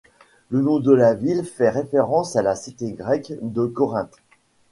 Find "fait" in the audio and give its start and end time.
1.45-1.69